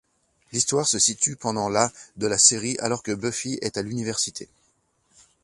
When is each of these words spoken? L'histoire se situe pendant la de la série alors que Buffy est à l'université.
L'histoire 0.51 0.87
se 0.87 0.97
situe 0.97 1.35
pendant 1.35 1.69
la 1.69 1.91
de 2.17 2.25
la 2.25 2.39
série 2.39 2.75
alors 2.79 3.03
que 3.03 3.11
Buffy 3.13 3.59
est 3.61 3.77
à 3.77 3.83
l'université. 3.83 4.49